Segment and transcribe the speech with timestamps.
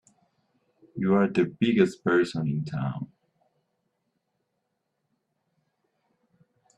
[0.95, 3.11] You're the biggest person in town!